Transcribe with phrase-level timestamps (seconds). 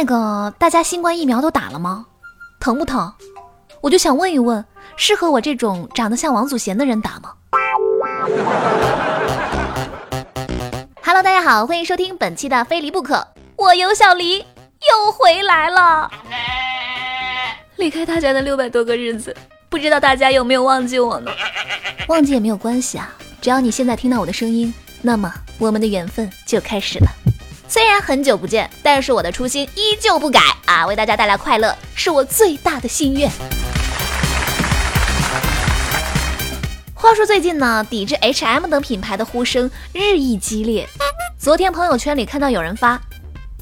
[0.00, 2.06] 那个大家新冠疫苗都打了吗？
[2.58, 3.12] 疼不疼？
[3.82, 4.64] 我就想问一问，
[4.96, 7.34] 适合我这种长得像王祖贤的人打吗？
[11.04, 13.16] Hello，大家好，欢迎收听本期的《非离不可》，
[13.56, 16.10] 我尤小黎又回来了。
[17.76, 19.36] 离开大家的六百多个日子，
[19.68, 21.30] 不知道大家有没有忘记我呢？
[22.08, 23.12] 忘记也没有关系啊，
[23.42, 24.72] 只要你现在听到我的声音，
[25.02, 27.06] 那么我们的缘分就开始了。
[27.70, 30.84] 虽然很久不见，但是我的初心依旧不改啊！
[30.86, 33.30] 为大家带来快乐是我最大的心愿。
[36.92, 40.84] 话说最近呢，抵制 H&M 等品牌的呼声日益激烈。
[41.38, 43.00] 昨天朋友圈里看到有人发，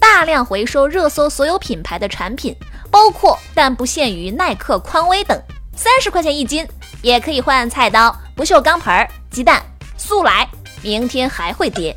[0.00, 2.56] 大量回收热搜所有品牌的产品，
[2.90, 5.38] 包括但不限于耐克、匡威等，
[5.77, 6.66] 三十块钱一斤，
[7.02, 9.62] 也可以换菜刀、不锈钢盆、鸡蛋、
[9.98, 10.48] 速来，
[10.80, 11.94] 明天还会跌。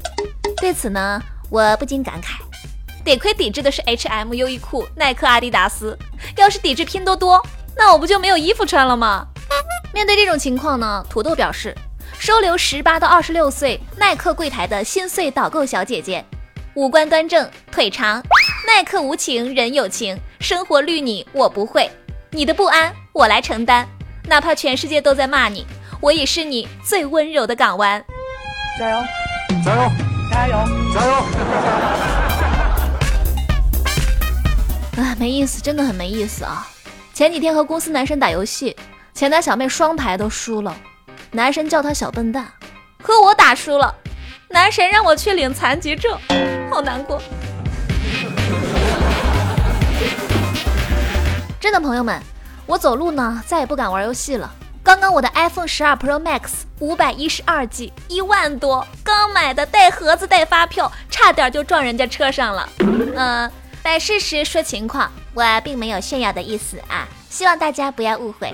[0.58, 1.24] 对此呢？
[1.52, 2.40] 我不禁感慨，
[3.04, 6.00] 得亏抵制的是 H&M、优衣库、耐克、阿迪达斯，
[6.38, 9.28] 要是抵制拼多多，那我不就没有衣服穿了吗？
[9.94, 11.76] 面对这种情况呢，土豆表示，
[12.18, 16.24] 收留十八到二十六岁耐克柜台的心碎导购小姐姐，
[16.74, 18.24] 五官端正，腿长，
[18.66, 21.92] 耐克无情人有情，生活绿你我不会，
[22.30, 23.86] 你的不安我来承担，
[24.26, 25.68] 哪怕全世界都在骂你，
[26.00, 28.02] 我也是你最温柔的港湾。
[28.80, 29.04] 加油，
[29.66, 30.11] 加油！
[30.32, 30.56] 加油！
[30.94, 31.12] 加油！
[35.04, 36.66] 啊，没意思，真的很没意思啊！
[37.14, 38.76] 前几天和公司男神打游戏，
[39.14, 40.74] 前台小妹双排都输了，
[41.32, 42.48] 男神叫她小笨蛋，
[43.04, 43.94] 和我打输了，
[44.48, 46.18] 男神让我去领残疾证，
[46.72, 47.22] 好难过。
[51.60, 52.20] 真的，朋友们，
[52.66, 54.50] 我走路呢，再也不敢玩游戏了。
[54.92, 62.68] 刚刚我的 iPhone 十二 Pro Max 五百一十二 G 一万多，刚买的带盒子带发票，差点就撞人家车上了。
[63.16, 63.50] 嗯，
[63.82, 68.54] 摆事实说情况，我并没有炫耀的意思啊，希望大家不要误会。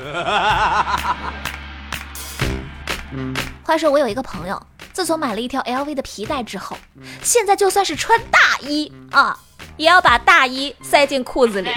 [3.63, 4.61] 话说我有一个朋友，
[4.93, 6.77] 自从买了一条 LV 的皮带之后，
[7.23, 9.35] 现在就算是穿大衣啊，
[9.75, 11.71] 也要把大衣塞进裤子里。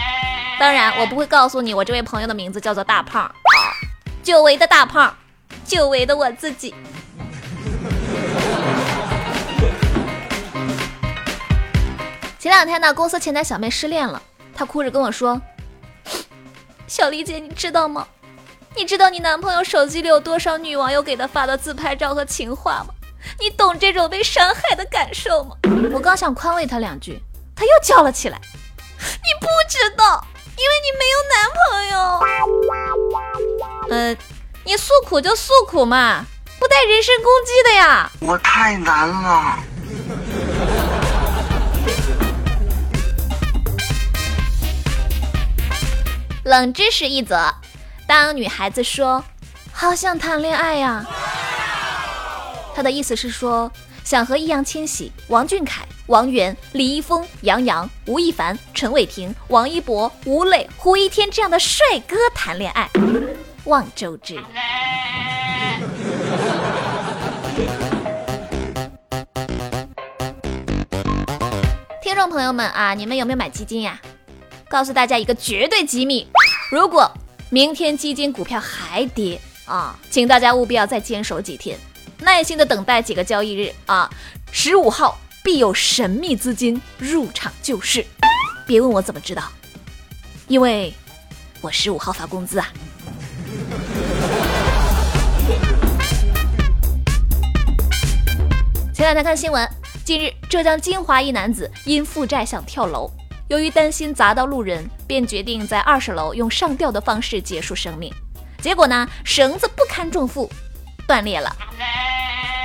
[0.59, 3.35] 当然，我不会告诉你我这位朋友的名字叫做大胖。
[4.31, 5.13] 久违的大胖，
[5.65, 6.73] 久违的我自己。
[12.39, 14.23] 前两天呢，公司前台小妹失恋了，
[14.55, 15.43] 她哭着跟我说
[16.87, 18.07] ：“小丽姐，你知道吗？
[18.77, 22.95] 你知道你男朋友手机里有多少女网友给他发的自拍照和情话吗？
[23.41, 25.57] 你懂这种被伤害的感受吗？”
[25.93, 27.21] 我刚想宽慰她两句，
[27.57, 28.39] 她又叫了起来
[28.95, 30.25] ：“你不知道，
[30.57, 33.10] 因为你没有男朋友。”
[33.91, 34.17] 呃，
[34.65, 36.25] 你诉苦就诉苦嘛，
[36.61, 38.09] 不带人身攻击的呀。
[38.21, 39.59] 我太难了。
[46.45, 47.53] 冷知识一则：
[48.07, 49.25] 当女孩子说
[49.75, 51.05] “好想谈恋爱呀”，
[52.73, 53.69] 她的意思是说
[54.05, 62.89] 想和易烊千玺、王俊凯、王源、李易峰、杨洋、吴亦凡、陈伟霆、王一博、吴磊、胡一天这样的帅哥谈恋爱。
[63.65, 64.35] 望周知，
[72.03, 74.01] 听众朋友们啊，你们有没有买基金呀？
[74.69, 76.27] 告诉大家一个绝对机密：
[76.73, 77.11] 如果
[77.51, 81.79] 明天基金股票还跌啊，请大家务必要再坚守几天，
[82.21, 84.11] 耐心的等待几个交易日啊，
[84.51, 88.07] 十五号必有神秘资金入场救市。
[88.67, 89.45] 别问我怎么知道，
[90.49, 90.95] 因为
[91.61, 92.67] 我十五号发工资啊。
[99.11, 99.69] 再来看新闻，
[100.05, 103.11] 近日浙江金华一男子因负债想跳楼，
[103.49, 108.15] 由于担心砸到路人，便决定在二十楼用上吊的方式结束生命。
[108.63, 110.49] 结果呢，绳子不堪重负，
[111.09, 111.53] 断裂了，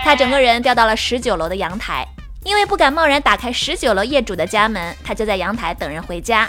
[0.04, 2.08] 他整个人掉到了十九楼的阳台。
[2.44, 6.48] 因为不敢贸然打开十九楼业主的家门，他就在阳台等人回家。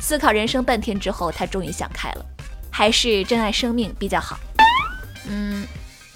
[0.00, 2.26] 思考人生半天之后，他终于想开了，
[2.68, 4.40] 还是珍爱生命比较好。
[5.28, 5.64] 嗯，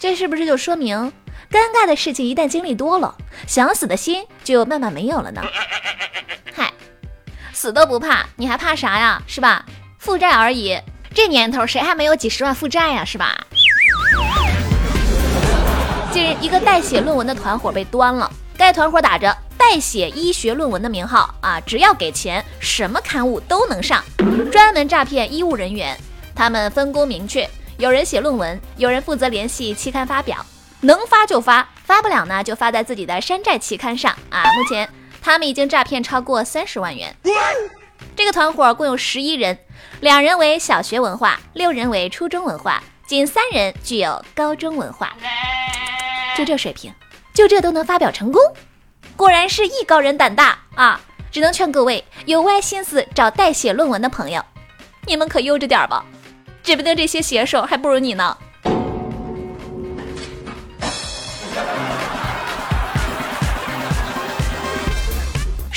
[0.01, 1.13] 这是不是就说明？
[1.51, 3.13] 尴尬的事情一旦经历多了，
[3.47, 5.43] 想死的心就慢慢没有了呢。
[6.55, 6.73] 嗨，
[7.53, 9.21] 死都不怕，你还怕啥呀？
[9.27, 9.67] 是吧？
[9.99, 10.79] 负债而已，
[11.13, 13.05] 这年头谁还没有几十万负债呀？
[13.05, 13.37] 是吧？
[16.13, 18.31] 近日，一个代写论文的团伙被端了。
[18.57, 24.05] 该团伙打着代写医学论文的名号啊，只要给钱，什么刊物都能上，
[24.53, 25.99] 专门诈骗医务人员。
[26.33, 27.49] 他们分工明确，
[27.79, 30.45] 有人写论文，有人负责联系期刊发表。
[30.81, 34.43] 能发就发，发不了呢就发在自己的山寨期刊上啊！
[34.55, 34.89] 目前
[35.21, 37.15] 他们已经诈骗超过三十万元。
[38.17, 39.59] 这个团伙共有十一人，
[40.01, 45.15] 两人为小学文化，六人为初中文化，仅三人具有高中文化。
[46.37, 46.93] 就这水平，
[47.35, 48.41] 就这都能发表成功，
[49.17, 51.01] 果然是艺高人胆大啊！
[51.31, 54.45] 只能劝各位有歪心思找代写论文的朋友，
[55.07, 56.05] 你们可悠着点吧，
[56.63, 58.37] 指不定这些写手还不如你呢。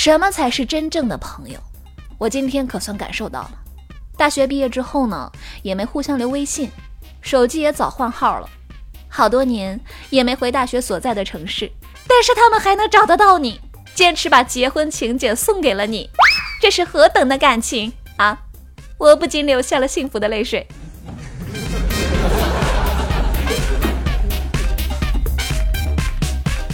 [0.03, 1.57] 什么才是真正的朋友？
[2.17, 3.51] 我今天可算感受到了。
[4.17, 6.69] 大学毕业之后呢，也没互相留微信，
[7.21, 8.49] 手机也早换号了，
[9.07, 9.79] 好多年
[10.09, 11.71] 也没回大学所在的城市，
[12.05, 13.61] 但是他们还能找得到你。
[13.95, 16.09] 坚持把结婚请柬送给了你，
[16.59, 18.37] 这是何等的感情啊！
[18.97, 20.67] 我不禁流下了幸福的泪水。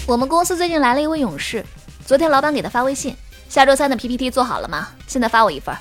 [0.08, 1.64] 我们公司最近来了一位勇士，
[2.10, 3.16] 昨天老板给他发微信
[3.50, 4.88] ：“下周三的 PPT 做好了吗？
[5.06, 5.78] 现在发我一份。”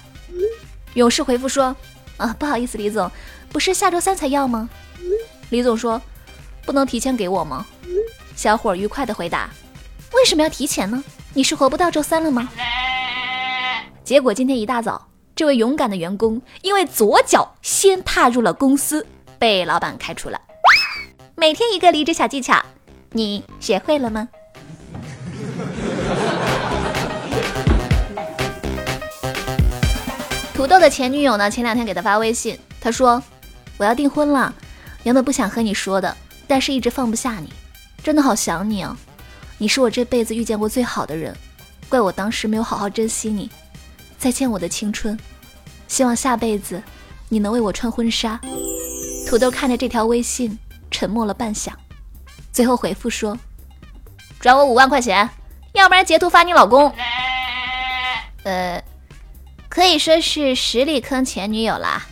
[0.93, 1.75] 勇士回复说
[2.19, 3.11] ：“啊，不好意思，李总，
[3.49, 4.69] 不是下周三才要吗？”
[5.49, 5.99] 李总说
[6.67, 7.65] ：“不能提前给我吗？”
[8.37, 9.49] 小伙愉快的回答
[10.13, 11.03] ：“为什么要提前呢？”
[11.33, 12.51] 你是活不到周三了吗？
[14.05, 19.07] 结果今天一大早，这位勇敢的员工因为左脚先踏入了公司，
[19.39, 20.39] 被老板开除了。
[21.37, 22.63] 每天一个离职小技巧，
[23.13, 24.29] 你学会了吗？
[30.59, 31.49] 土豆的前女友呢？
[31.49, 33.23] 前两天给他发微信，他说
[33.79, 34.53] ：“我要订婚了，
[35.05, 36.17] 原本不想和你说的，
[36.49, 37.53] 但是一直放不下你，
[38.03, 38.99] 真的好想你啊。”
[39.57, 41.33] 你是我这辈子遇见过最好的人，
[41.89, 43.49] 怪我当时没有好好珍惜你。
[44.19, 45.17] 再见我的青春，
[45.87, 46.83] 希望下辈子
[47.29, 48.41] 你能为我穿婚纱。
[49.29, 50.59] 土豆看着这条微信，
[50.91, 51.71] 沉默了半晌，
[52.51, 53.39] 最后回复说
[54.41, 55.31] ：“转我五万块钱，
[55.75, 56.93] 要不然截图发你老公。”
[58.43, 58.83] 呃，
[59.79, 62.03] 可以说是实力坑前女友啦。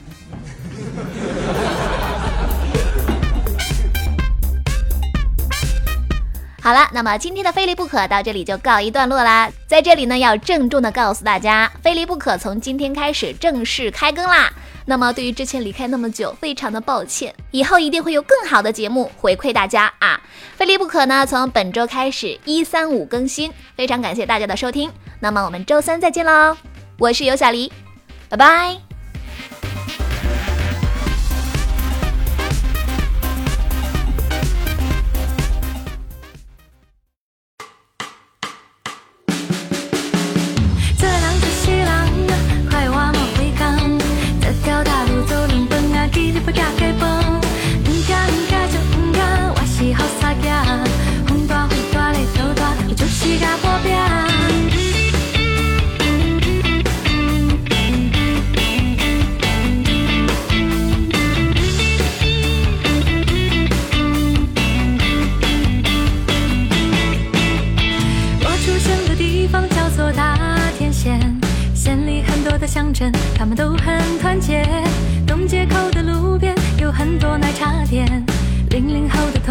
[6.63, 9.51] 好了，那么今天的非离不可到这里就告一段落啦。
[9.67, 14.49] 在这里呢，要郑重的告诉大家，非离不可从今天开始正式开更啦。
[14.85, 20.21] 那么对于之前离开那么久，非常的抱歉，以后一定会有更好的节目回馈大家啊。
[20.55, 24.89] 非离不可呢，从本周开始一三五更新，非常感谢大家的收听。
[25.19, 26.57] 那么我们周三再见喽，
[26.99, 27.71] 我是尤小黎，
[28.29, 28.86] 拜拜。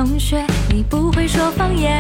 [0.06, 2.00] 同学，你不会说方言。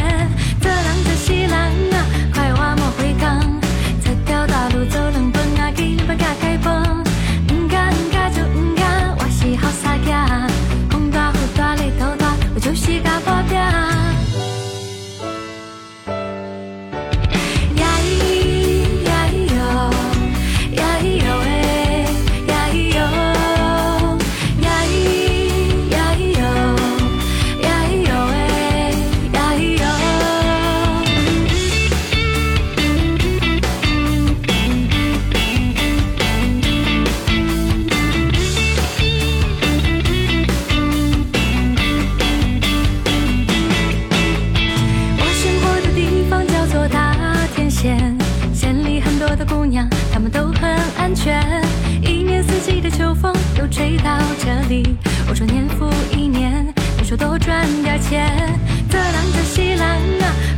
[57.45, 58.59] 赚点钱
[58.89, 59.85] 做人一辈啊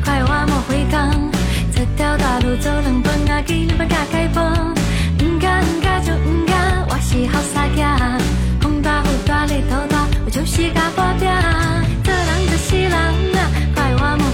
[0.05, 1.11] 快乐莫回天
[1.69, 4.15] 这条大路走两边随你要走哪一边不怕不
[6.05, 6.55] 就唔怕
[6.87, 7.77] 我是好傻人
[8.61, 11.27] 风大雨大太头大我就是敢打拼
[12.05, 12.93] 做人就是人
[13.75, 14.25] 快乐莫